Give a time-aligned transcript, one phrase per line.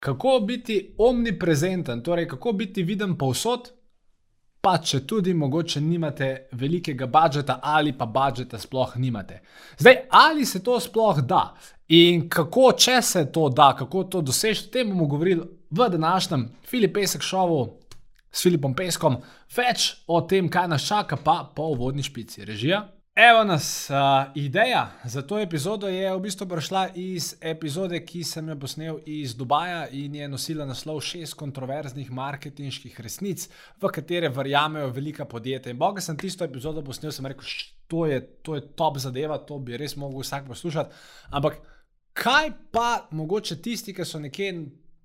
[0.00, 3.68] kako biti omniprezenten, torej kako biti viden povsod,
[4.60, 9.40] pa če tudi mogoče nimate velikega budžeta ali pa budžeta sploh nimate.
[9.78, 11.54] Zdaj, ali se to sploh da
[11.88, 16.48] in kako, če se to da, kako to doseči, o tem bomo govorili v današnjem
[16.68, 17.80] Filip Pesek šovu
[18.32, 19.16] s Filipom Peskom,
[19.56, 22.84] več o tem, kaj nas čaka, pa po uvodni špici režija.
[23.14, 23.96] Evo nas, uh,
[24.34, 29.34] ideja za to epizodo je v bistvu prišla iz epizode, ki sem jo posnel iz
[29.34, 33.48] Dubaja in je nosila naslov šest kontroverznih marketinških resnic,
[33.82, 35.74] v katere verjamejo velika podjetja.
[35.74, 37.50] In boga sem tisto epizodo posnel, sem rekel,
[37.90, 41.02] to je, to je top zadeva, to bi res mogel vsak poslušati.
[41.34, 41.58] Ampak
[42.14, 44.54] kaj pa mogoče tisti, ki so nekje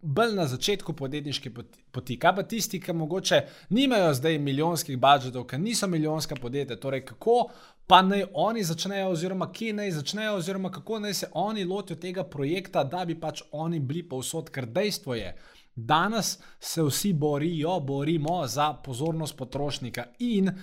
[0.05, 1.51] bolj na začetku podjetniške
[1.91, 2.17] poti.
[2.19, 7.49] Kaj pa tisti, ki mogoče nimajo zdaj milijonskih budžetov, ki niso milijonska podjetja, torej kako
[7.87, 12.23] pa naj oni začnejo, oziroma kje naj začnejo, oziroma kako naj se oni lotijo tega
[12.23, 15.35] projekta, da bi pač oni bili povsod, ker dejstvo je.
[15.75, 20.05] Danes se vsi borijo, borimo za pozornost potrošnika.
[20.19, 20.53] In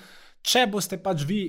[0.42, 1.42] če boste pač vi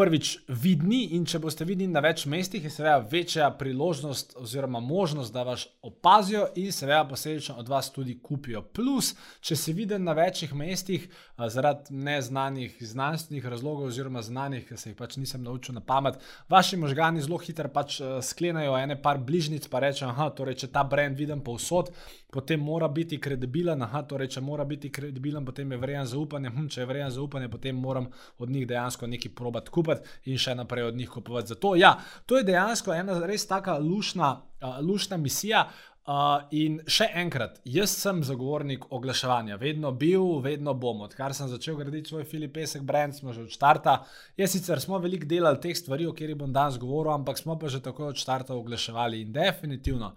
[0.00, 5.32] prvič vidni in če boste vidni na več mestih, je seveda večja priložnost oziroma možnost,
[5.34, 8.62] da vas opazijo in seveda posledično od vas tudi kupijo.
[8.62, 9.12] Plus,
[9.44, 11.04] če si viden na večjih mestih
[11.36, 16.16] zaradi neznanih znanstvenih razlogov oziroma znanih, ki se jih pač nisem naučil na pamet,
[16.48, 20.84] vaši možgani zelo hitro pač sklenajo ene par bližnjic, pa rečejo, aha, torej če ta
[20.84, 21.92] brand vidim povsod,
[22.32, 26.68] potem mora biti kredibilen, aha, torej če mora biti kredibilen, potem je vrejen zaupanje, hm,
[26.72, 30.54] če je vrejen zaupanje, potem moram od njih dejansko nekaj probati kupiti kupiti in še
[30.54, 31.54] naprej od njih kupovati.
[31.54, 35.68] Zato, ja, to je dejansko ena res tako lušna, uh, lušna misija.
[36.10, 41.04] Uh, in še enkrat, jaz sem zagovornik oglaševanja, vedno bil, vedno bom.
[41.04, 44.00] Odkar sem začel graditi svoj Filip Pesek brand, smo že od začetka.
[44.40, 47.68] Jaz sicer smo veliko delali teh stvari, o katerih bom danes govoril, ampak smo pa
[47.68, 49.20] že tako od začetka oglaševali.
[49.20, 50.14] In definitivno,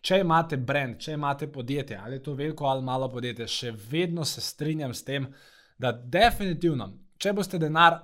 [0.00, 4.24] če imate brand, če imate podjetje, ali je to veliko ali malo podjetje, še vedno
[4.24, 5.28] se strinjam s tem,
[5.76, 7.98] da definitivno, če boste denar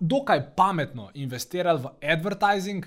[0.00, 2.86] dokaj pametno investirali v advertising,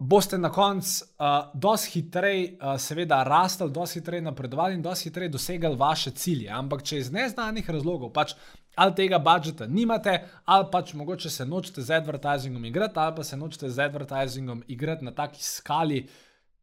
[0.00, 5.28] boste na koncu uh, dosti hitreje, uh, seveda, rastli, dosti hitreje napredovali in dosti hitreje
[5.28, 6.48] dosegali vaše cilje.
[6.48, 8.34] Ampak če iz neznanih razlogov pač
[8.80, 10.14] ali tega budžeta nimate,
[10.44, 15.04] ali pač mogoče se nočete z advertisingom igrati, ali pa se nočete z advertisingom igrati
[15.04, 16.06] na taki skali.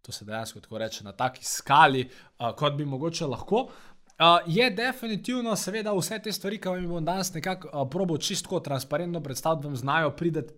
[0.01, 2.07] To se dejansko tako reče na taki skali,
[2.39, 3.67] uh, kot bi mogoče lahko.
[4.17, 8.59] Uh, je definitivno, seveda, vse te stvari, ki vam bom danes nekako uh, probo čisto
[8.59, 10.53] transparentno predstaviti, vam znajo prideti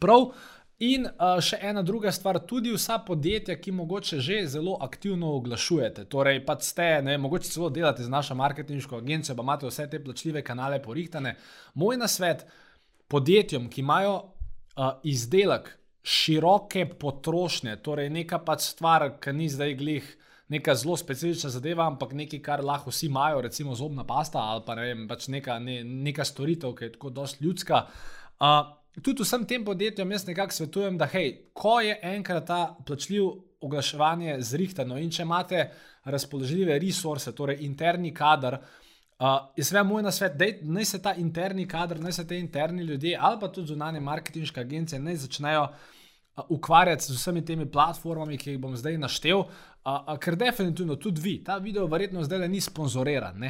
[0.00, 0.30] prav.
[0.78, 6.04] In uh, še ena druga stvar, tudi vsa podjetja, ki mogoče že zelo aktivno oglašujete,
[6.08, 10.00] torej pa ste, ne, mogoče celo delate z našo marketinško agencijo, pa imate vse te
[10.04, 11.34] plačljive kanale porihtane.
[11.74, 12.46] Moj nasvet
[13.08, 15.74] podjetjem, ki imajo uh, izdelek
[16.08, 20.08] široke potrošnje, torej neka pač stvar, ki ni zdaj glih
[20.48, 24.74] neka zelo specifična zadeva, ampak nekaj, kar lahko vsi imajo, recimo zobna pasta ali pa
[24.74, 27.82] ne vem, pač neka, ne, neka storitev, ki je tako dosti ljudska.
[28.40, 28.62] Uh,
[29.02, 33.28] tudi vsem tem podjetjem jaz nekako svetujem, da hej, ko je enkrat ta plačljiv
[33.60, 35.64] oglaševanje zrihtano in če imate
[36.04, 38.58] razpoložljive resurse, torej interni kader.
[39.18, 42.82] Uh, je seveda moj nasvet, da naj se ta interni kader, naj se te interni
[42.86, 45.78] ljudje ali pa tudi zunanje marketinške agencije naj začnejo uh,
[46.48, 49.44] ukvarjati z vsemi temi platformami, ki jih bom zdaj naštel,
[49.88, 53.44] Uh, ker definitivno tudi vi, ta video verjetno zdaj le ni sponzoriran.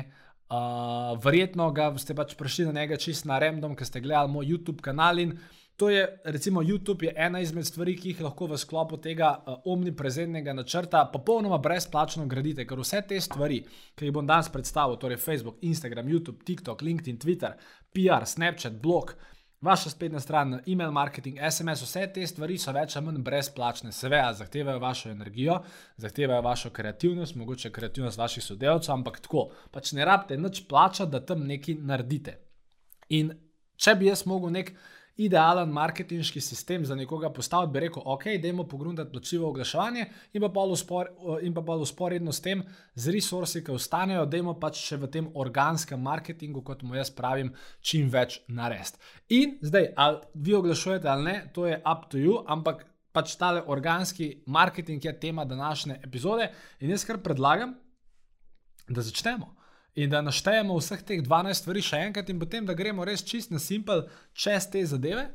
[0.48, 4.84] Uh, verjetno ste pač prišli na njega čist na random, ker ste gledali moj YouTube
[4.84, 5.32] kanal in
[5.78, 9.60] to je, recimo, YouTube je ena izmed stvari, ki jih lahko v sklopu tega uh,
[9.70, 13.60] omniprezentnega načrta popolnoma brezplačno gradite, ker vse te stvari,
[13.94, 17.54] ki jih bom danes predstavil, torej Facebook, Instagram, YouTube, TikTok, LinkedIn, Twitter,
[17.94, 19.14] PR, Snapchat, blog.
[19.60, 23.90] Vaša spletna stran, e-mail marketing, SMS, vse te stvari so več ali manj brezplačne.
[23.92, 25.56] Seveda, zahtevajo vašo energijo,
[25.96, 31.24] zahtevajo vašo kreativnost, mogoče kreativnost vaših sodelavcev, ampak tako, pač ne rabite nič plačati, da
[31.26, 32.36] tam nekaj naredite.
[33.18, 33.34] In
[33.76, 34.70] če bi jaz mogel nek
[35.18, 40.48] idealen marketinški sistem za nekoga postaviti, bi rekel, ok, dajmo pogruniti plačljivo oglaševanje in pa
[40.48, 41.10] bolj uspor,
[41.80, 42.62] usporedno s tem,
[42.94, 47.50] z resursi, ki ostanejo, dajmo pač še v tem organskem marketingu, kot mu jaz pravim,
[47.80, 49.02] čim več narediti.
[49.34, 53.64] In zdaj, ali vi oglašujete ali ne, to je up to you, ampak pač tale
[53.66, 57.74] organski marketing je tema današnje epizode in jaz kar predlagam,
[58.88, 59.57] da začnemo
[59.98, 63.50] in da naštejemo vseh teh 12 stvari še enkrat, in potem da gremo res čist
[63.50, 65.26] na simpel čez te zadeve.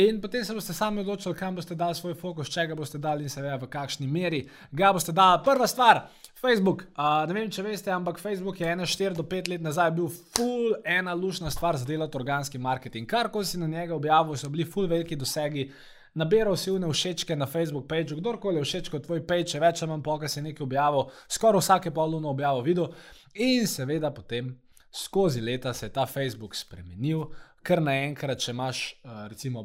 [0.00, 3.26] In potem se boste sami odločili, kam boste dali svoj fokus, če ga boste dali
[3.26, 5.42] in seveda v kakšni meri ga boste dali.
[5.44, 6.04] Prva stvar,
[6.38, 6.84] Facebook.
[6.94, 10.06] Uh, ne vem, če veste, ampak Facebook je ena 4 do 5 let nazaj bil
[10.08, 13.10] full ena lušna stvar za delati organski marketing.
[13.10, 15.66] Kar ko si na njega objavil, so bili full veliki dosegi.
[16.14, 19.92] Nabiral si vne všečke na Facebook page, kdorkoli je všeč kot tvoj page, več ali
[19.92, 22.90] manj poka si nekaj objavil, skoraj vsake poluno objavo videl
[23.34, 24.56] in seveda potem
[24.90, 27.28] skozi leta se je ta Facebook spremenil,
[27.62, 29.64] ker naenkrat, če imaš uh, recimo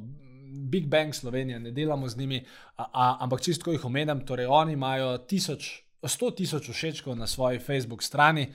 [0.69, 2.43] Big Bang Slovenija, ne delamo z njimi,
[2.77, 7.59] a, a, ampak čisto jih omenjam, torej oni imajo tisoč, 100 tisoč všečkov na svoji
[7.59, 8.51] Facebook strani.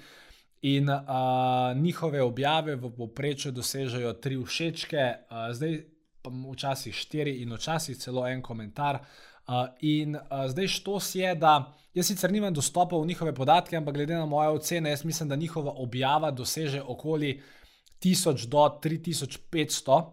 [0.63, 1.01] In uh,
[1.77, 5.79] njihove objave v povprečju dosežejo tri všečke, uh, zdaj
[6.25, 9.01] včasih štiri, in včasih celo en komentar.
[9.49, 13.95] Uh, in uh, zdaj štos je, da jaz sicer nimam dostopa v njihove podatke, ampak
[13.95, 17.41] glede na moje ocene, jaz mislim, da njihova objava doseže okoli
[18.03, 20.05] 1000 do 3500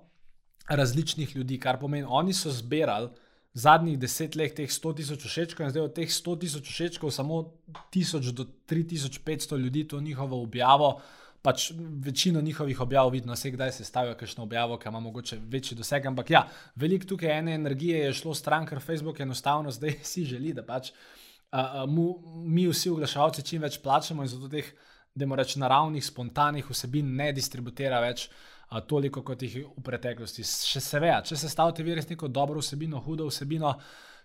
[0.69, 3.09] različnih ljudi, kar pomeni, oni so zbirali
[3.57, 7.39] zadnjih deset let teh 100 tisoč všečkov in zdaj od teh 100 tisoč všečkov samo
[7.94, 11.01] 1000 do 3500 ljudi to njihovo objavo.
[11.47, 11.69] Pač
[12.03, 16.05] večino njihovih objav vidno, vse kdaj se stavijo, kakšno objavo, ki ima mogoče večji doseg.
[16.09, 16.41] Ampak ja,
[16.75, 20.91] veliko tukaj ene energije je šlo stran, ker Facebook enostavno zdaj si želi, da pač
[20.91, 22.09] uh, mu,
[22.44, 24.73] mi vsi oglaševalci čim več plačamo in zato teh,
[25.15, 28.27] da moramo reči, naravnih, spontanih vsebin ne distribuira več.
[28.67, 30.44] Toliko kot jih v preteklosti.
[30.44, 33.71] Še seveda, če se stavite vi res neko dobro vsebino, hudo vsebino,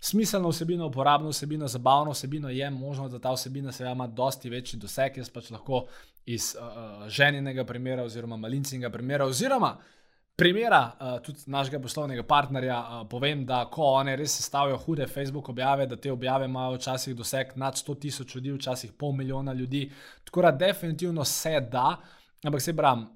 [0.04, 4.78] smiselno vsebino, uporabno vsebino, zabavno vsebino, je možno, da ta vsebina seveda ima dosti večji
[4.80, 5.16] doseg.
[5.16, 5.84] Jaz pač lahko
[6.26, 9.76] iz uh, ženjenega primera oziroma malincinega primera oziroma
[10.36, 15.48] primera uh, tudi našega poslovnega partnerja uh, povem, da ko one res sestavljajo hude Facebook
[15.48, 19.90] objave, da te objave imajo včasih doseg nad 100 tisoč ljudi, včasih pol milijona ljudi.
[20.24, 21.96] Tako da definitivno se da,
[22.44, 23.06] ampak se bram,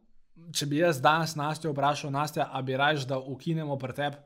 [0.55, 4.23] če bi jaz danes Nastjo vprašal, Nastja, ali bi raje, da ukinemo pretep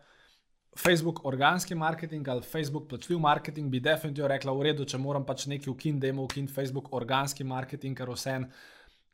[0.76, 5.46] Facebook organski marketing ali Facebook plačljiv marketing, bi definitivno rekla, v redu, če moram pač
[5.50, 8.50] nekaj ukiniti, da imamo ukiniti Facebook organski marketing, ker vse en.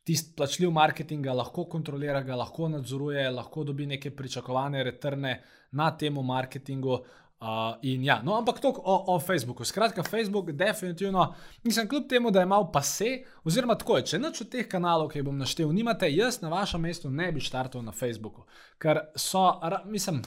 [0.07, 5.41] Tisti plačljiv marketing ga lahko kontrolira, ga lahko nadzoruje, lahko dobi neke pričakovane returne
[5.73, 7.01] na temu marketingu,
[7.37, 9.65] Uh, ja, no, ampak to o, o Facebooku.
[9.65, 14.41] Skratka, Facebook definitivno, mislim, kljub temu, da je malo pase, oziroma tako je, če noč
[14.41, 17.85] od teh kanalov, ki jih bom naštel, nimate, jaz na vašem mestu ne bi štartal
[17.85, 18.47] na Facebooku.
[18.81, 19.45] Ker so,
[19.85, 20.23] mislim,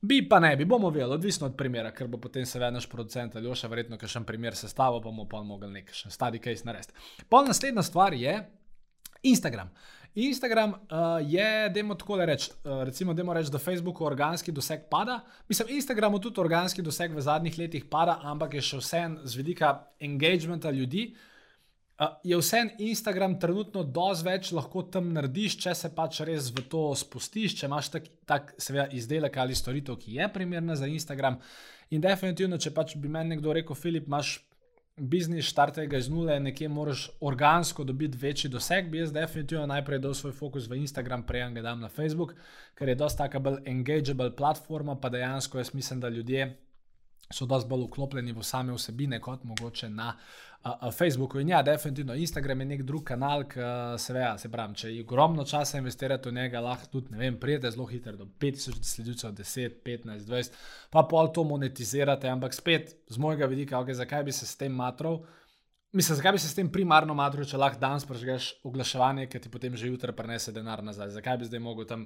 [0.00, 3.36] bi pa ne bi, bomo videli, odvisno od primera, ker bo potem seveda naš producent
[3.36, 6.96] ali še verjetno, še en primer sestavo, bomo pa mogli nekaj še stadi case narediti.
[7.28, 8.38] Pol naslednja stvar je
[9.22, 9.70] Instagram.
[10.14, 15.20] Instagram uh, je, da tako reč, uh, recimo, da reč, Facebooku organski doseg pada.
[15.48, 19.74] Mislim, Instagramu tudi organski doseg v zadnjih letih pada, ampak je še vsem z vidika
[20.00, 21.14] engagementa ljudi.
[22.24, 26.86] Je vsem Instagram trenutno dosti več lahko tam narediš, če se pač res v to
[26.96, 31.36] spustiš, če imaš tak, tak seveda, izdelek ali storitev, ki je primerna za Instagram.
[31.92, 34.38] In definitivno, če pač bi meni nekdo rekel, Filip, imaš
[34.96, 40.16] biznis štartega iz nule, nekje moraš organsko dobiti večji doseg, bi jaz definitivno najprej dal
[40.16, 42.32] svoj fokus v Instagram, prej ga dam na Facebook,
[42.80, 46.48] ker je dosta taka bolj engageable platforma, pa dejansko jaz mislim, da ljudje
[47.32, 51.40] so dosti bolj vklopljeni v same vsebine kot mogoče na uh, Facebooku.
[51.40, 53.60] In ja, definitivno Instagram je nek drug kanal, ki
[53.98, 57.70] se ve, se pravi, če ogromno časa investirate v njega, lahko tudi, ne vem, prijete
[57.70, 60.58] zelo hitro do 5000 sledilcev, 10, 15, 20,
[60.90, 64.74] pa pol to monetizirate, ampak spet z mojega vidika, okay, zakaj bi se s tem
[64.74, 65.22] matral.
[65.92, 69.50] Mislim, zakaj bi se s tem primarno matral, če lahko danes prežgeš oglaševanje, ki ti
[69.50, 71.10] potem že jutra prenese denar nazaj?
[71.16, 72.04] Zakaj bi zdaj mogel tam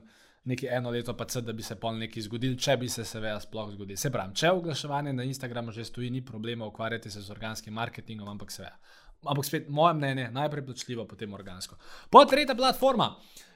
[0.48, 3.36] nekaj eno leto, pa cel, da bi se pol nekaj zgodil, če bi se seveda
[3.44, 4.00] sploh zgodil.
[4.00, 8.28] Se pravi, če oglaševanje na Instagramu že stoji, ni problema, ukvarjati se z organskim marketingom,
[8.32, 8.78] ampak seveda.
[9.20, 11.76] Ampak spet, moje mnenje, najprej plačljivo, potem organsko.
[12.10, 13.14] Po tretja platforma,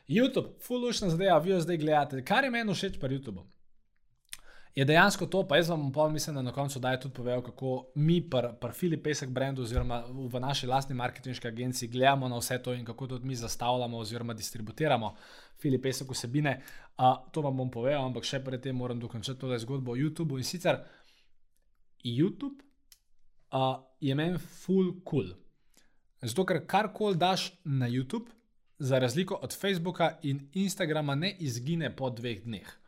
[0.08, 2.24] YouTube, fullušna zadeva, vi jo zdaj gledate.
[2.24, 3.48] Kar je meni všeč pri YouTubu,
[4.78, 7.86] je dejansko to, pa jaz vam pa mislim, da na koncu daj tudi povedal, kako
[7.94, 12.74] mi, pri Filip Pesek Brandu, oziroma v naši lastni marketinški agenciji, gledamo na vse to
[12.74, 15.14] in kako to mi zastavljamo oziroma distribuiramo
[15.58, 16.60] Filip Pesek vsebine.
[16.98, 20.38] Uh, to vam bom povedal, ampak še predtem moram dokončati to zgodbo o YouTubu.
[20.38, 20.78] In sicer
[22.04, 22.62] YouTube
[23.50, 25.34] uh, je meni full cool.
[26.22, 28.30] Zato, ker karkoli daš na YouTube,
[28.78, 32.78] za razliko od Facebooka in Instagrama, ne izgine po dveh dneh.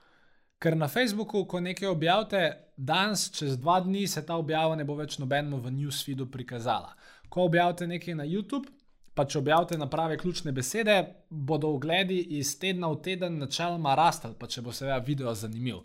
[0.61, 2.41] Ker na Facebooku, ko nekaj objavite,
[2.77, 6.93] danes, čez dva dni, se ta objava ne bo več nobenemu v newsfeedu prikazala.
[7.33, 8.69] Ko objavite nekaj na YouTube,
[9.17, 10.99] pa če objavite na prave ključne besede,
[11.31, 15.81] bodo ogledi iz tedna v teden načeloma rastli, pa če bo seveda video zanimiv.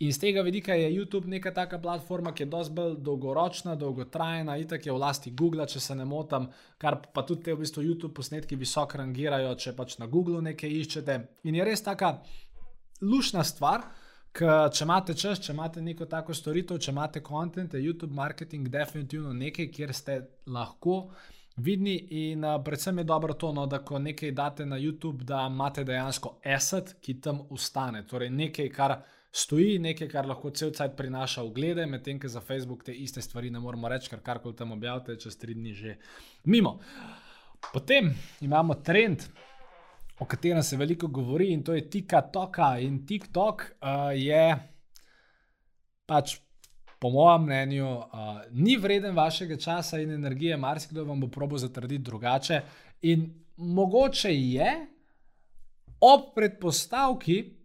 [0.00, 4.56] In z tega vidika je YouTube neka taka platforma, ki je dosti bolj dolgoročna, dolgotrajna,
[4.64, 6.48] itak je v lasti Google, če se ne motim,
[6.80, 10.80] kar pa tudi te v bistvu YouTube posnetki visoko rangirajo, če pač na Google nekaj
[10.80, 11.20] iščete.
[11.44, 12.14] In je res taka
[13.04, 13.84] lušna stvar.
[14.36, 19.32] Če imate čas, če imate neko tako storitev, če imate kontent, je YouTube marketing definitivno
[19.32, 20.16] nekaj, kjer ste
[20.52, 20.98] lahko
[21.56, 21.94] vidni.
[22.28, 25.86] In uh, predvsem je dobro to, no, da ko nekaj date na YouTube, da imate
[25.88, 28.04] dejansko asset, ki tam ustane.
[28.08, 28.98] Torej nekaj, kar
[29.32, 33.50] stoji, nekaj, kar lahko cel cajt prinaša oglede, medtem ko za Facebook te iste stvari
[33.50, 35.96] ne moremo reči, ker karkoli tam objavite, čez tri dni že
[36.44, 36.76] mimo.
[37.72, 38.12] Potem
[38.44, 39.24] imamo trend.
[40.18, 42.58] O katerem se veliko govori, in to je TikTok.
[42.80, 44.56] In TikTok uh, je
[46.06, 46.38] pač
[46.98, 52.04] po mojem mnenju, uh, ni vreden vašega časa in energije, marsikdo vam bo probo zatrditi
[52.04, 52.60] drugače.
[53.02, 54.70] In mogoče je
[56.00, 57.55] ob predpostavki,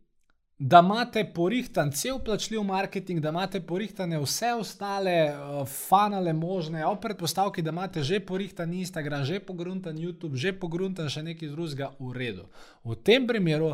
[0.64, 7.00] da imate porihtan cel plačljiv marketing, da imate porihtane vse ostale uh, fanale možne, ob
[7.02, 12.14] predpostavki, da imate že porihtan Instagram, že pogruntan YouTube, že pogruntan še nekaj drugega, v
[12.14, 12.46] redu.
[12.86, 13.74] V tem primeru.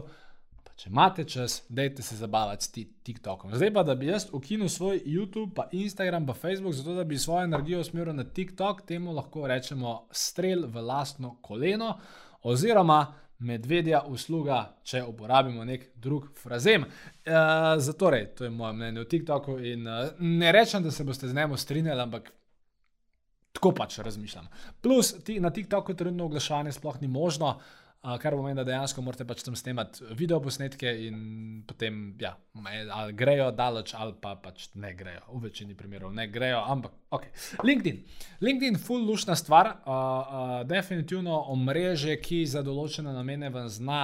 [0.78, 2.72] Če imate čas, dajte se zabavati s
[3.04, 3.56] TikTokom.
[3.58, 7.18] Zdaj pa, da bi jaz ukinil svoj YouTube, pa Instagram, pa Facebook, zato da bi
[7.18, 11.96] svojo energijo usmeril na TikTok, temu lahko rečemo strel v lastno koleno,
[12.44, 13.08] oziroma
[13.40, 16.86] medvedja usluga, če uporabimo nek drug frazem.
[16.86, 17.42] E,
[17.84, 21.36] zatorej, to je moje mnenje o TikToku in e, ne rečem, da se boste z
[21.36, 22.32] njim strinjali, ampak.
[23.58, 24.46] Tako pač razmišljam.
[24.82, 27.87] Plus, ti, na TikToku trenutno oglaševanje sploh ni možno, uh,
[28.22, 31.18] kar pomeni, da dejansko morate pač tam snemati video posnetke in
[31.68, 32.34] potem, ja,
[32.96, 35.26] ali grejo daleč, ali pa pač ne grejo.
[35.34, 37.28] V večini primerov ne grejo, ampak ok.
[37.68, 38.00] LinkedIn.
[38.48, 44.02] LinkedIn, full lušna stvar, uh, uh, definitivno omrežje, ki za določene namene vam zna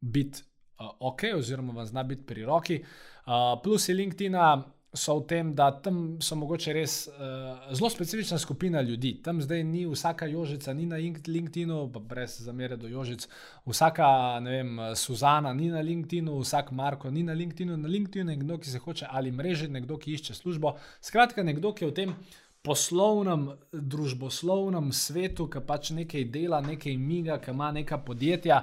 [0.00, 0.44] biti
[0.82, 2.82] uh, ok, oziroma vam zna biti pri roki.
[3.22, 4.52] Uh, plusi LinkedIna
[4.94, 9.14] so v tem, da tam so mogoče res uh, zelo specifična skupina ljudi.
[9.24, 13.24] Tam zdaj ni vsaka Jožica, ni na LinkedInu, pa brez zamere do Jožic,
[13.66, 17.76] vsaka vem, Suzana ni na LinkedInu, vsak Marko ni na LinkedInu.
[17.76, 20.76] Na LinkedInu je nekdo, ki se hoče ali mrežiti, nekdo, ki išče službo.
[21.00, 22.16] Skratka, nekdo, ki je v tem.
[22.62, 28.60] Poslovnem, družboslovnem svetu, ki pač nekaj dela, nekaj miga, ki ima neka podjetja,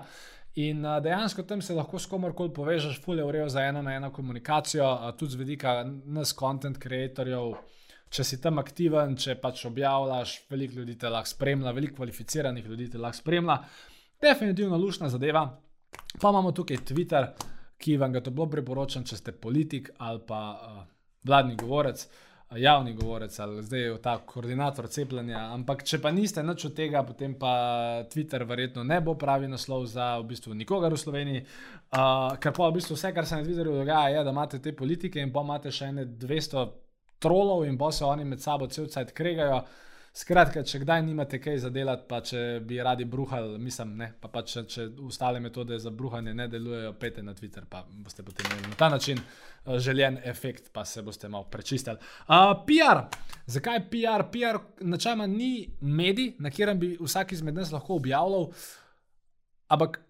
[0.55, 4.11] In uh, dejansko tam se lahko s komorkoli povežeš, fulje urejo za eno na eno
[4.11, 5.73] komunikacijo, uh, tudi z vidika
[6.05, 7.53] nas, content creatorjev.
[8.09, 12.89] Če si tam aktiven, če pač objavljaš, veliko ljudi te lahko spremlja, veliko kvalificiranih ljudi
[12.89, 13.59] te lahko spremlja.
[14.21, 15.45] Definitivno lušna zadeva.
[16.21, 17.29] Pa imamo tukaj Twitter,
[17.77, 20.81] ki vam ga toplo priporočam, če ste politik ali pa uh,
[21.29, 22.01] vladni govorec.
[22.01, 25.39] Uh, javni govorec ali zdaj ta koordinator cepljenja.
[25.53, 27.53] Ampak, če pa niste nič od tega, potem pa
[28.09, 31.43] Twitter verjetno ne bo pravi naslov za v bistvu nikogar v Sloveniji.
[31.45, 34.73] Uh, ker pa v bistvu vse, kar se na Twitterju dogaja, je, da imate te
[34.73, 36.65] politike in pa imate še ene 200
[37.21, 39.61] trolov in pa se oni med sabo cel cajt kregajo.
[40.13, 44.31] Skratka, če kdaj nimate kaj za delati, pa če bi radi bruhali, mislim, ne, pa,
[44.33, 48.49] pa če, če ostale metode za bruhanje ne delujejo, pete na Twitter, pa boste potem
[48.49, 52.01] imeli na ta način uh, željen efekt, pa se boste malo prečistili.
[52.25, 53.05] Uh, PR,
[53.45, 54.25] zakaj PR?
[54.33, 58.49] PR načeloma ni medij, na katerem bi vsak izmed nas lahko objavljal,
[59.69, 60.05] ampak.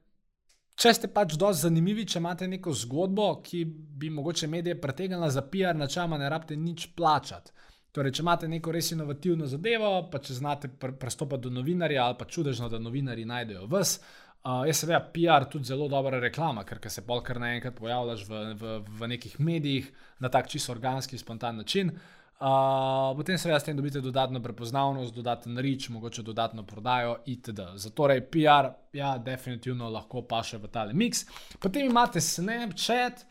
[0.79, 5.41] Če ste pač dovolj zanimivi, če imate neko zgodbo, ki bi mogoče medije pretegnila za
[5.43, 7.51] PR, načeloma ne rabite nič plačati.
[7.91, 12.17] Torej, če imate neko res inovativno zadevo, pa če znate pr pristopiti do novinarja, ali
[12.19, 13.97] pa čudežno, da novinari najdejo vas.
[14.39, 18.43] Uh, je seveda PR tudi zelo dobra reklama, ker se pol kar naenkrat pojavljaš v,
[18.61, 19.89] v, v nekih medijih
[20.23, 21.91] na tak čisto organski, spontan način.
[22.39, 27.65] Uh, potem seveda s tem dobite dodatno prepoznavnost, dodaten rič, mogoče dodatno prodajo itd.
[27.75, 31.25] Zato je PR, ja, definitivno lahko pa še v tale mix.
[31.59, 33.25] Potem imate Snapchat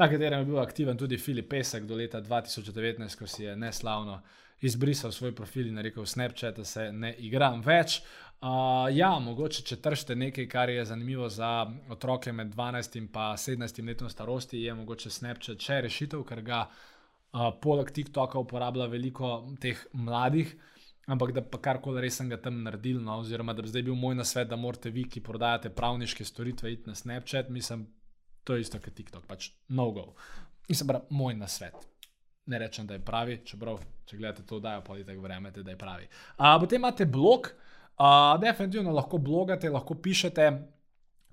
[0.00, 4.20] na katerem je bil aktiven tudi Filip Pesek do leta 2019, ko si je neslavno
[4.60, 8.00] izbrisal svoj profil in rekel: Snapchat, da se ne igram več.
[8.40, 13.84] Uh, ja, mogoče če tržite nekaj, kar je zanimivo za otroke med 12 in 17
[13.86, 19.84] letom starosti, je mogoče Snapchat še rešitev, ker ga uh, poleg TikToka uporablja veliko teh
[19.92, 20.56] mladih.
[21.10, 24.48] Ampak da pa karkoli resnega tam naredil, no, oziroma da bi zdaj bil moj nasvet,
[24.48, 27.88] da morate vi, ki prodajate pravniške storitve, iti na Snapchat, mislim,
[28.44, 30.12] To je isto kot TikTok, pač no go.
[30.68, 31.86] Mislim, je moj nasvet.
[32.46, 35.70] Ne rečem, da je pravi, čeprav, če gledate to, da je pa tako verjamete, da
[35.70, 36.08] je pravi.
[36.36, 37.50] A, potem imate blog,
[37.96, 40.50] a, definitivno lahko blogate, lahko pišete.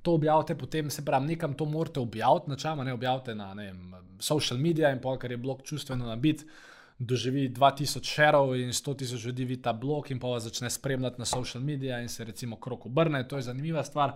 [0.06, 3.96] To objavite, potem se pravi, nekam to morate objaviti, načeloma ne objavite na ne vem,
[4.20, 6.46] social media in pol, ker je blog čustveno nabit,
[7.00, 11.20] doživi 2000 šerov in 100 tisoč ljudi vidi ta blog in pa vas začne spremljati
[11.20, 14.16] na social media in se recimo krok obrne, to je zanimiva stvar.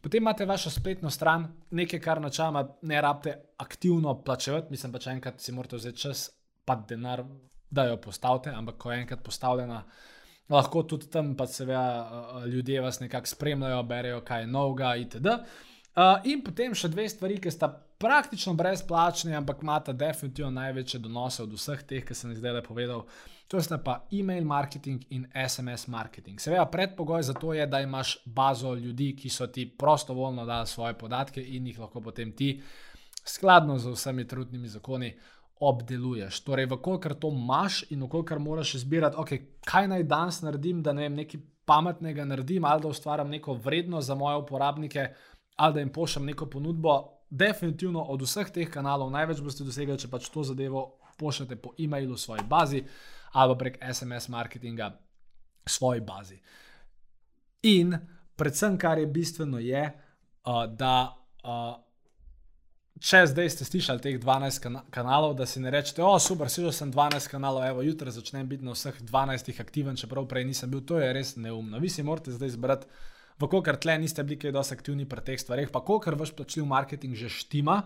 [0.00, 5.10] Potem imate vašo spletno stran, nekaj, kar načeloma ne rabite aktivno plačevati, mislim pa, če
[5.10, 6.28] enkrat si morate vzeti čas,
[6.64, 7.24] pa denar,
[7.70, 9.82] da jo postavite, ampak ko je enkrat postavljena,
[10.50, 15.36] lahko tudi tam pa seveda ljudje vas nekako spremljajo, berejo, kaj je novega itd.
[15.90, 17.68] Uh, in potem še dve stvari, ki sta
[18.00, 22.62] praktično brezplačni, ampak imata definitivno največje donose od vseh teh, ki sem jih zdaj le
[22.64, 23.04] povedal.
[23.50, 26.38] To sta pa e-mail marketing in SMS marketing.
[26.38, 30.94] Seveda, predpogoj za to je, da imaš bazo ljudi, ki so ti prostovoljno dali svoje
[30.98, 32.62] podatke in jih lahko potem ti
[33.24, 35.16] skladno z vsemi trenutnimi zakoni.
[35.60, 36.38] Obdeluješ.
[36.40, 41.02] Torej, vkolikor to imaš in vkolikor moraš izbirati, okay, kaj naj danes naredim, da ne
[41.02, 45.08] vem, nekaj pametnega naredim, ali da ustvarjam neko vrednost za moje uporabnike,
[45.56, 46.96] ali da jim pošljem neko ponudbo,
[47.30, 50.86] definitivno od vseh teh kanalov največ boste dosegli, če pač to zadevo
[51.18, 52.84] pošljete po e-mailu svoji bazi
[53.32, 54.90] ali prek SMS marketinga
[55.66, 56.40] svoji bazi.
[57.62, 57.98] In
[58.36, 59.84] predvsem, kar je bistveno, je,
[60.46, 60.94] uh, da
[61.44, 61.76] uh,
[63.00, 66.72] če zdaj ste slišali teh 12 kana kanalov, da si ne rečete, o super, slišal
[66.72, 70.82] sem 12 kanalov, evo, jutri začnem biti na vseh 12 aktiven, čeprav prej nisem bil,
[70.84, 71.80] to je res neumno.
[71.80, 72.86] Vi si morate zdaj izbrati
[73.40, 77.16] Vkolikor tle niste bili kaj dosti aktivni pri teh stvareh, pa kolikor vaš plačljiv marketing
[77.16, 77.82] že štima,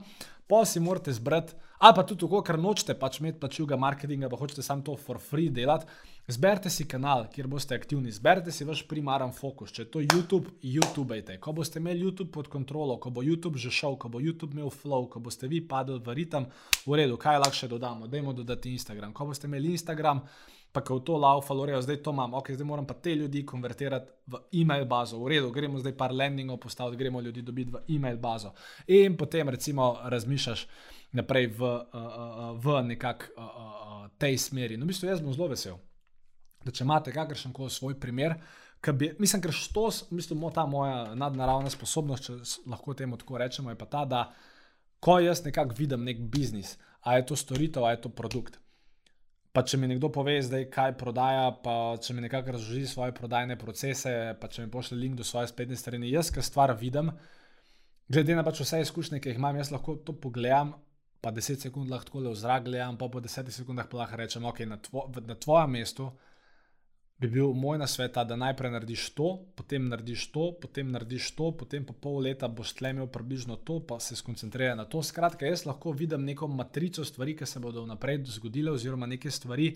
[0.51, 4.65] pa si morate zbrati, ali pa tudi, kolikor nočete pač imeti plačljivega marketinga, pa hočete
[4.67, 5.87] samo to for free delati,
[6.27, 9.71] zberite si kanal, kjer boste aktivni, zberite si vaš primaren fokus.
[9.77, 11.39] Če je to YouTube, YouTubejte.
[11.39, 14.75] Ko boste imeli YouTube pod kontrolo, ko bo YouTube že šel, ko bo YouTube imel
[14.75, 16.49] flow, ko boste vi padli v ritem,
[16.83, 19.15] v redu, kaj lahko še dodamo, dajmo dodati Instagram.
[19.15, 20.25] Ko boste imeli Instagram,
[20.75, 24.11] pa ko to laufalo, rejo, zdaj to imam, ok, zdaj moram pa te ljudi konvertirati
[24.27, 28.19] v e-mail bazo, v redu, gremo zdaj par landingov postaviti, gremo ljudi dobiti v e-mail
[28.19, 28.51] bazo.
[28.87, 30.67] In potem recimo razmišljaš
[31.15, 34.77] naprej v, uh, v nekak uh, uh, tej smeri.
[34.77, 35.79] No, v bistvu jaz bom zelo vesel,
[36.67, 38.35] da če imate kakršen koli svoj primer.
[38.85, 43.71] Bi, mislim, ker štos, v bistvu, ta moja nadnaravna sposobnost, če lahko temu tako rečemo,
[43.71, 44.27] je pa ta, da
[44.99, 46.75] ko jaz nekako vidim nek biznis,
[47.07, 48.59] a je to storitev, a je to produkt.
[49.55, 53.55] Pa če mi nekdo pove, zdaj, kaj prodaja, pa če mi nekako razloži svoje prodajne
[53.59, 57.13] procese, pa če mi pošlje link do svoje spletne strani, jaz, ki stvar vidim,
[58.11, 60.75] glede na pač vse izkušnje, ki jih imam, jaz lahko to pogledam,
[61.23, 64.45] pa 10 sekund lahko le v zrak gledam, pa po 10 sekundah pa lahko rečem,
[64.51, 66.11] ok, na, tvo, na tvojem mestu
[67.19, 71.85] bi bil moj nasvet, da najprej narediš to, potem narediš to, potem narediš to, potem
[71.87, 75.03] pa pol leta boš tlemil približno to, pa se skoncentrira na to.
[75.03, 79.71] Skratka, jaz lahko vidim neko matrico stvari, ki se bodo vnaprej zgodile, oziroma neke stvari,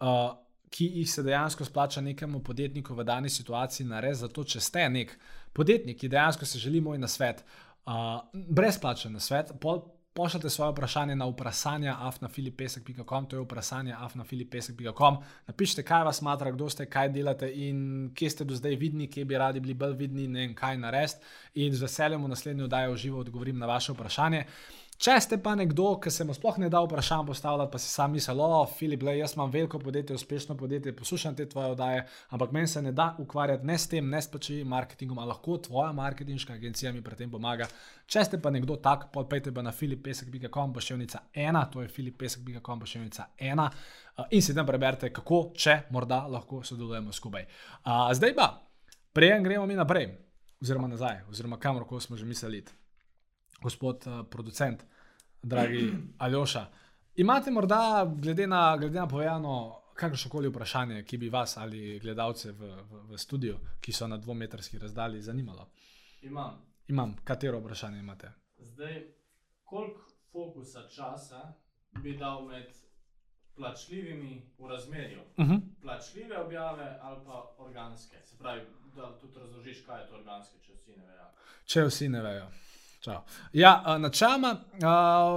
[0.00, 0.32] uh,
[0.70, 4.24] ki jih se dejansko splača nekemu podjetniku v dani situaciji narediti.
[4.24, 5.12] Zato, če ste nek
[5.52, 7.44] podjetnik, ki dejansko se želi moj nasvet,
[7.86, 15.16] uh, brezplačen nasvet, pol pošljite svoje vprašanje na vprašanje afnafilipesek.com, to je vprašanje afnafilipesek.com.
[15.46, 19.24] Napišite, kaj vas matra, kdo ste, kaj delate in kje ste do zdaj vidni, kje
[19.24, 21.18] bi radi bili bolj vidni in kaj narediti.
[21.54, 24.44] In z veseljem v naslednji oddaji v živo odgovorim na vaše vprašanje.
[24.94, 28.12] Če ste pa nekdo, ki se mu sploh ne da vprašanje postavljati, pa si sam
[28.14, 32.52] misli, o, Filip, le, jaz imam veliko podjetje, uspešno podjetje, poslušam te tvoje oddaje, ampak
[32.54, 35.90] meni se ne da ukvarjati ne s tem, ne s pačivim marketingom, ali lahko tvoja
[35.92, 37.66] marketinška agencija mi pri tem pomaga.
[38.06, 43.26] Če ste pa nekdo tak, podpejte pa na filipesek.com, pošiljnica ena, to je filipesek.com, pošiljnica
[43.38, 43.66] ena
[44.30, 47.48] in si tam preberite, kako, če morda lahko sodelujemo skupaj.
[48.14, 48.48] Zdaj pa,
[49.12, 50.12] prej gremo mi naprej,
[50.62, 52.62] oziroma nazaj, oziroma kamorkoli smo že mislili
[53.62, 54.84] gospod uh, producent,
[55.42, 55.92] dragi
[56.24, 56.66] Aljoša.
[57.16, 62.52] Imate morda, glede na, glede na povedano, kakršno koli vprašanje, ki bi vas ali gledalce
[62.52, 65.70] v, v, v studiu, ki so na dvometrski razdalji, zanimalo?
[66.22, 66.58] Imam.
[66.88, 67.16] Imam.
[67.24, 68.32] Katero vprašanje imate?
[68.58, 69.02] Zdaj,
[69.64, 70.00] koliko
[70.32, 71.52] fokusa časa
[72.02, 72.74] bi dal med
[73.54, 75.20] plačljivimi v razmerju?
[75.36, 75.60] Uh -huh.
[75.82, 78.16] Plačljive objave ali pa organske?
[78.24, 78.60] Se pravi,
[78.96, 81.26] da tudi razložiš, kaj je to organske, če vsi ne vejo.
[81.64, 82.46] Če vsi ne vejo.
[83.52, 84.54] Ja, načeloma,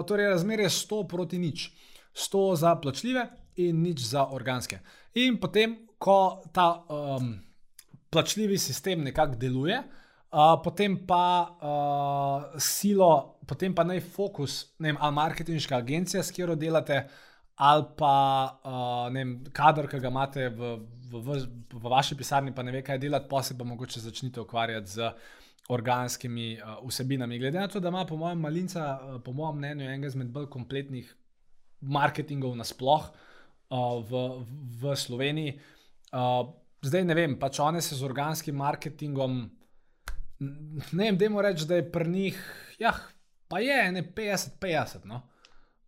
[0.08, 1.72] torej razmerje je 100 proti nič.
[2.18, 4.80] 100 za plačljive in nič za organske.
[5.16, 7.34] In potem, ko ta um,
[8.10, 15.00] plačljivi sistem nekako deluje, uh, potem pa uh, silo, potem pa naj fokus, ne vem,
[15.02, 17.08] ali marketinška agencija, s katero delate,
[17.56, 18.14] ali pa
[18.64, 20.76] uh, ne vem, kader, ki ga imate v,
[21.12, 21.40] v, v,
[21.74, 25.12] v vaši pisarni, pa ne ve, kaj delati, pa se pa mogoče začnite ukvarjati z
[25.68, 27.40] organskimi uh, vsebinami.
[27.40, 30.48] Glede na to, da ima, po mojem, malinca, uh, po mojem mnenju, enega izmed bolj
[30.54, 31.10] kompletnih
[31.82, 34.24] marketingov nasploh uh, v,
[34.82, 35.58] v Sloveniji.
[36.12, 36.48] Uh,
[36.82, 39.40] zdaj ne vem, pač one se z organskim marketingom,
[40.40, 42.40] ne vem, da jim rečem, da je pri njih,
[42.80, 42.94] ja,
[43.48, 45.06] pa je, ne 50-50.
[45.10, 45.24] No?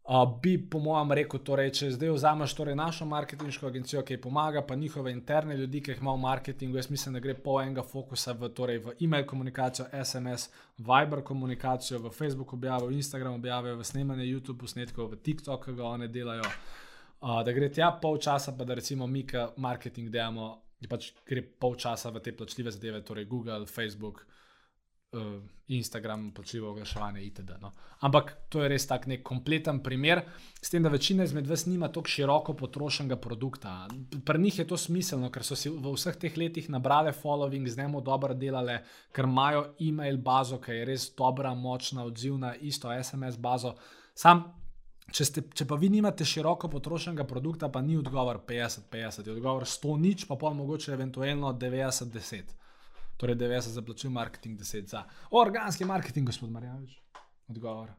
[0.09, 4.63] Uh, bi, po mojem, rekel, torej, če zdaj vzameš torej našo marketinško agencijo, ki pomaga,
[4.65, 7.83] pa njihove interne ljudi, ki jih ima v marketingu, jaz mislim, da gre po enega
[7.85, 10.47] fokusa v, torej, v e-mail komunikacijo, SMS,
[10.81, 15.77] Viber komunikacijo, v Facebook objave, v Instagram objave, v snemanje YouTube posnetkov, v TikTok, ki
[15.77, 16.49] ga oni delajo.
[17.21, 20.49] Uh, da gre tja pol časa, pa da recimo mi, ki marketing delamo,
[20.89, 24.25] pač gre pol časa v te plačljive zadeve, torej Google, Facebook.
[25.11, 27.51] Uh, Instagram, plačljivo oglaševanje itd.
[27.61, 27.71] No.
[27.99, 30.21] Ampak to je res tak nek kompleten primer,
[30.61, 33.87] s tem, da večina izmed vas nima tako široko potrošenega produkta.
[34.25, 37.77] Pri njih je to smiselno, ker so si v vseh teh letih nabrali following, z
[37.77, 38.79] njim dobro delali,
[39.11, 43.75] ker imajo e-mail bazo, ki je res dobra, močna, odzivna, isto SMS bazo.
[44.13, 44.47] Sam
[45.09, 49.65] Če, ste, če pa vi nimate široko potrošenega produkta, pa ni odgovor 50-50, je odgovor
[49.65, 52.58] 100 nič, pa pa mogoče eventualno 90-10.
[53.19, 55.03] Torej 90 za plačil, marketing 10 za.
[55.31, 56.93] Organski marketing, gospod Marjanovič.
[57.47, 57.91] Odgovor,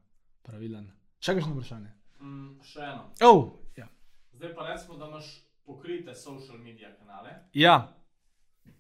[0.43, 0.87] pravilen.
[1.21, 1.91] Še kakšno vprašanje?
[2.21, 3.05] Mm, še eno.
[3.23, 3.43] Oh,
[3.77, 3.89] ja.
[4.33, 5.29] Zdaj pa recimo, da imaš
[5.63, 7.35] pokrite social medije kanale.
[7.55, 7.97] ja,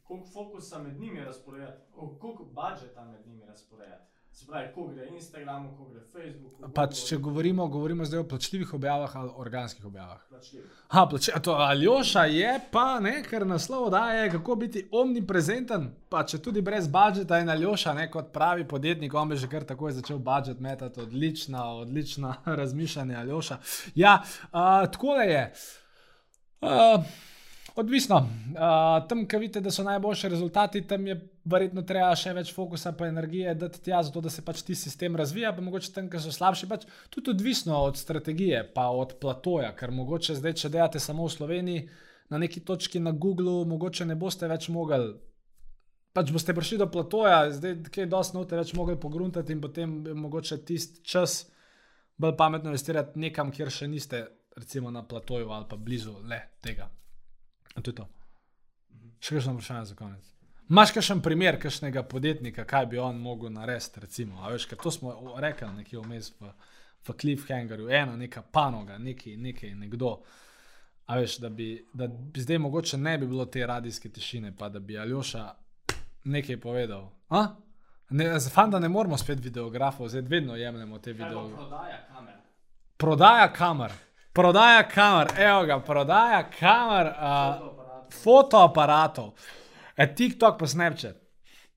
[0.02, 4.09] Koliko fokusa med njimi razporejati, O, koliko budžeta med njimi razporejati?
[4.32, 6.68] Se pravi, ko gre Instagramu, ko gre Facebooku.
[6.74, 10.20] pač če govorimo, govorimo zdaj o plačljivih objavah ali organskih objavah.
[10.88, 16.22] Ha, plače, a to Aljoša je pa, ne, ker naslov daje, kako biti omniprezenten, pa
[16.24, 19.92] če tudi brez budžeta in Aljoša, ne, kot pravi podjetnik, on bi že kar takoj
[19.98, 23.58] začel budžet metati, odlična, odlična razmišljanja Aljoša.
[23.94, 25.42] Ja, uh, tako je.
[26.60, 27.04] Uh,
[27.76, 28.16] Odvisno.
[28.16, 32.92] Uh, tam, kjer vidite, da so najboljši rezultati, tam je verjetno treba še več fokusa
[32.98, 36.22] in energije dati tja, zato da se pač ti sistem razvija, pa mogoče tam, kjer
[36.22, 41.00] so slabši, pač tudi odvisno od strategije, pa od platoja, ker mogoče zdaj, če delate
[41.00, 41.88] samo v Sloveniji,
[42.30, 45.14] na neki točki na Googlu, mogoče ne boste več mogli.
[46.14, 50.60] Pač boste prišli do platoja, zdaj kaj dosti note več mogli pogruntati in potem mogoče
[50.66, 51.44] tisti čas
[52.20, 54.24] bolj pametno investirati nekam, kjer še niste,
[54.58, 56.90] recimo na platoju ali pa blizu le tega.
[57.76, 58.08] In to je to.
[59.20, 60.39] Še kakšno vprašanje za konec?
[60.70, 64.00] Máš kakšen primer, kakšnega podjetnika, kaj bi on mogel narediti?
[64.00, 66.52] Recimo, veš, ker to smo rekli nekje vmes v,
[67.08, 70.20] v Cliffhangerju, ena neka panoga, neki, nekaj, nekdo.
[71.10, 74.68] A veš, da bi, da bi zdaj mogoče ne bi bilo te radijske tišine, pa
[74.68, 75.48] da bi Aljoša
[76.24, 77.08] nekaj povedal.
[77.34, 77.46] A?
[78.10, 81.66] Ne, Fanta ne moramo spet videografov, zdaj vedno jemljemo te videografije.
[81.66, 82.34] prodaja kamer?
[82.96, 83.92] Prodaja kamer,
[84.32, 87.14] prodaja kamer, evo ga, prodaja kamer, uh,
[87.58, 88.22] Fotoaparat.
[88.22, 89.32] fotoaparatov,
[89.96, 91.18] e, TikTok pa Snapchat,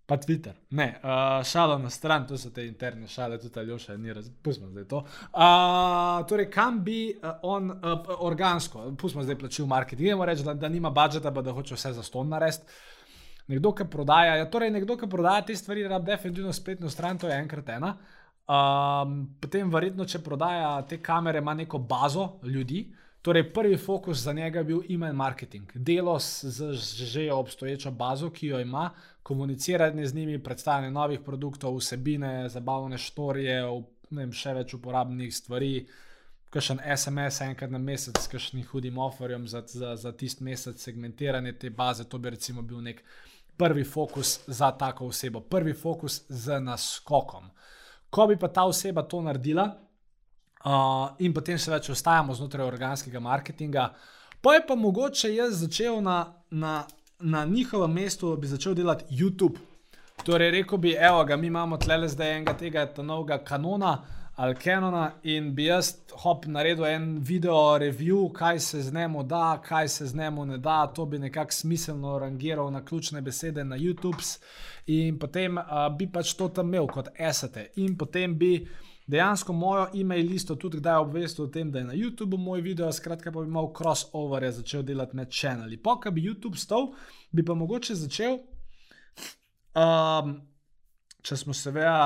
[0.06, 0.54] pa Twitter.
[0.70, 4.72] Ne, uh, šalo na stran, to so te interne šale, tudi Aljoša ni razumel, pustimo
[4.72, 5.04] zdaj to.
[5.32, 10.54] Uh, torej, kam bi uh, on uh, organsko, pustimo zdaj plačil marketing, idemo reči, da,
[10.54, 12.82] da nima budžeta, pa da hoče vse za ston narediti.
[13.48, 17.28] Nekdo, ki prodaja, ja, torej nekdo, ki prodaja te stvari, rab definitivno spletno stran, to
[17.28, 17.96] je enkrat ena.
[18.44, 22.86] Um, potem, verjetno, če prodaja te kamere, ima neko bazo ljudi.
[23.24, 26.74] Torej, prvi fokus za njega je bil email marketing, delo z
[27.06, 28.90] že obstoječo bazo, ki jo ima,
[29.24, 33.62] komuniciranje z njimi, predstavljanje novih produktov, vsebine, zabavne štorije,
[34.12, 35.86] vem, še več uporabnih stvari,
[36.52, 41.54] kakšen SMS enkrat na mesec s kakšnim hudim offerjem za, za, za tisti mesec, segmentiranje
[41.60, 43.00] te baze, to bi recimo bil nek
[43.58, 47.48] prvi fokus za tako osebo, prvi fokus z naskokom.
[48.10, 49.72] Ko bi pa ta oseba to naredila,
[50.66, 53.90] uh, in potem se več ostajamo znotraj organskega marketinga,
[54.42, 56.18] pa je pa mogoče jaz začel na,
[56.52, 56.84] na,
[57.20, 59.60] na njihovem mestu, bi začel delati YouTube.
[60.24, 63.98] Torej, rekel bi, evo ga, mi imamo tle zdaj enega tega novega kanona
[64.36, 65.92] ali kanona in bi jaz
[66.24, 70.58] hop naredil en video review, kaj se z njemu da, kaj se z njemu ne
[70.58, 74.40] da, to bi nekako smiselno rangiral na ključne besede na YouTube
[74.88, 75.64] in potem uh,
[75.98, 78.68] bi pač to tam imel kot esete in potem bi
[79.08, 82.92] dejansko mojo e-mail listo tudi kdaj obvestil o tem, da je na YouTubu moj video,
[82.92, 85.78] skratka pa bi imel crossover, začel delati med kanali.
[85.78, 86.94] Po, ko bi YouTube stal,
[87.32, 88.40] bi pa mogoče začel,
[89.76, 90.38] um,
[91.22, 91.98] če smo seveda,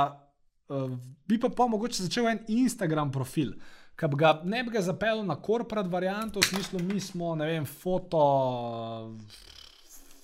[0.73, 0.95] uh,
[1.27, 3.53] bi pa, pa mogoče začel en Instagram profil.
[3.97, 8.19] Ga ne bi ga zapeljal na korporat varianto, v smislu, mi smo, ne vem, foto,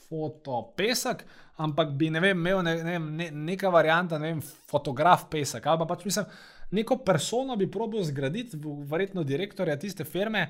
[0.09, 1.23] foto pesek,
[1.57, 5.65] ampak bi ne vem, imel ne, ne ne, neka varianta, ne vem, fotograf pesek.
[5.65, 6.29] Ali pa pač mislim,
[6.73, 8.57] neko persono bi probil zgraditi,
[8.89, 10.49] verjetno direktorja tiste firme.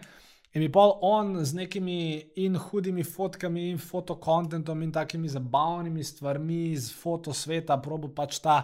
[0.53, 6.67] In bi pa on z nekimi in hudimi fotkami, in fotokontentom, in takimi zabavnimi stvarmi
[6.71, 8.59] iz fotosveta, probo pač ta,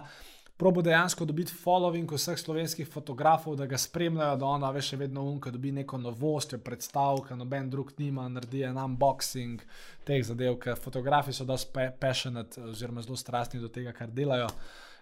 [0.60, 5.50] probo dejansko dobiti following vseh slovenskih fotografov, da ga spremljajo, da ona veš, vedno unka
[5.50, 9.64] dobi neko novost, jo predstavlja, noben drug nima, naredi en unboxing
[10.06, 14.52] teh zadev, ker fotografi so dosti passionate oziroma zelo strastni do tega, kar delajo.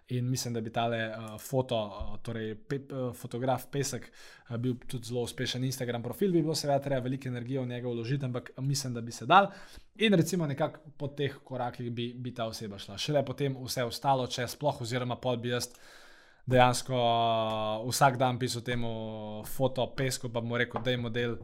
[0.09, 4.07] In mislim, da bi tale uh, foto, uh, torej pe, uh, fotograf Pesek,
[4.49, 7.89] uh, bil tudi zelo uspešen Instagram profil, bi bilo seveda treba veliko energije v njega
[7.89, 9.51] vložiti, ampak mislim, da bi se dal.
[9.97, 12.97] In recimo nekako po teh korakih bi, bi ta oseba šla.
[12.99, 15.69] Šele potem vse ostalo, če sploh, oziroma pol bi jaz
[16.47, 21.37] dejansko uh, vsak dan pisal temu foto Pesku, pa mu rekel, da je model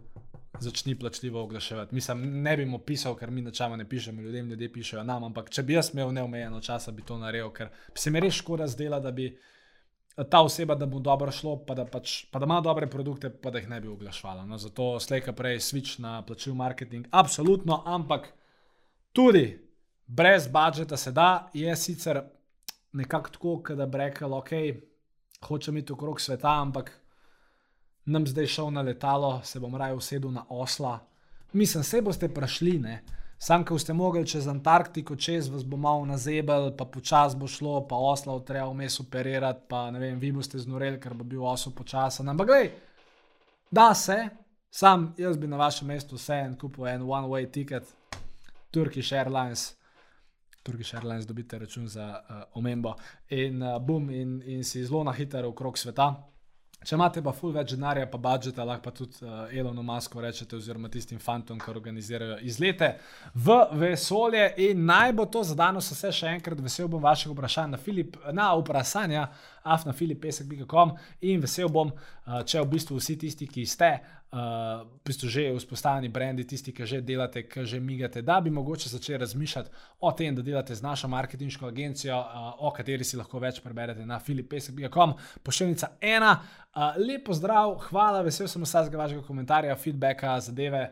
[0.61, 1.95] začni plačljivo oglaševati.
[1.95, 5.51] Mislim, ne bi mu pisal, ker mi načela ne pišemo ljudem, ljudje pišejo nam, ampak
[5.51, 8.67] če bi jaz imel neomejeno časa, bi to naredil, ker bi se mi res škoda
[8.71, 9.33] zdela, da bi
[10.31, 13.51] ta oseba, da bo dobro šlo, pa da, pač, pa da ima dobre produkte, pa
[13.51, 14.47] da jih ne bi oglašvala.
[14.47, 18.31] No, zato slejka prej switch na plačljiv marketing, absolutno, ampak
[19.13, 19.59] tudi
[20.07, 22.23] brez budžeta se da, je sicer
[22.93, 24.51] nekako tako, da bi rekel, ok,
[25.49, 26.93] hočem iti okrog sveta, ampak
[28.05, 30.99] nam zdaj šel na letalo, se bom raje usedel na osla.
[31.53, 33.03] Mislim, se boste prašli, ne.
[33.39, 37.87] Sam, ko ste mogli čez Antarktiko, čez vas bo malo nazebel, pa počas bo šlo,
[37.89, 41.75] pa osla treba vmes operirati, pa ne vem, vi boste znoreli, ker bo bil osel
[41.77, 42.29] počasen.
[42.29, 42.71] Ampak, gledaj,
[43.71, 44.17] da se,
[44.71, 47.91] sam jaz bi na vašem mestu vse en kupil en one-way ticket,
[48.71, 49.75] Turkish Airlines.
[50.63, 52.95] Turkish Airlines dobite račun za uh, omembo
[53.29, 56.15] in uh, bum, in, in si zelo na hitro okrog sveta.
[56.85, 60.59] Če imate pa ful več denarja, pa budžeta, lahko pa tudi uh, Elonu Masku rečete,
[60.59, 62.91] oziroma tistim fantom, ki organizirajo izlete
[63.35, 64.45] v vesolje.
[64.67, 68.19] In naj bo to za danes vse še enkrat, vesel bom vaših vprašanj na, Filip,
[68.37, 69.25] na vprašanja,
[69.65, 73.91] afna filipesek.com in vesel bom, uh, če v bistvu vsi tisti, ki ste.
[74.35, 78.51] Uh, v bistvu že vzpostavljeni brendi, tisti, ki že delate, ki že migate, da bi
[78.51, 83.17] mogoče začeli razmišljati o tem, da delate z našo marketinško agencijo, uh, o kateri si
[83.17, 86.37] lahko več preberete na filipesek.com, pošiljnica ena.
[86.75, 90.89] Uh, lepo zdrav, hvala, vesel sem vsakega vašega komentarja, feedbacka, zadeve.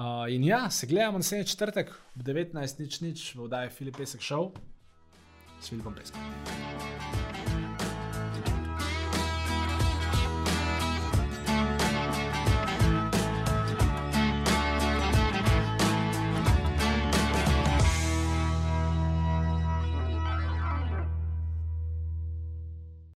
[0.00, 4.50] Uh, in ja, se gledamo naslednji četrtek ob 19.00 v oddaji Filipesek Show
[5.60, 7.69] s Filipom Peskom.